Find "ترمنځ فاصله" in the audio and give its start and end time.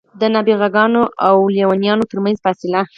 2.11-2.81